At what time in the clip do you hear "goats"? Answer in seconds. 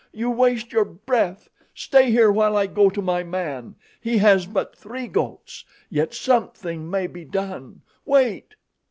5.07-5.63